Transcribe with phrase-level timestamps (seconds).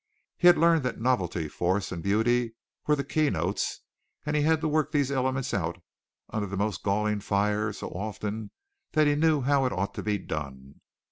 [0.39, 2.55] He had learned that novelty, force and beauty
[2.87, 3.81] were the keynotes
[4.25, 5.77] and he had to work these elements out
[6.31, 8.49] under the most galling fire so often
[8.93, 10.81] that he knew how it ought to be done.